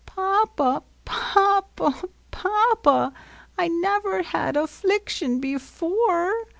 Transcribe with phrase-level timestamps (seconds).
[0.07, 0.81] ''Papa!
[1.05, 1.93] Papa!
[2.31, 3.13] Papa!
[3.55, 6.33] I never had a 'fliction before.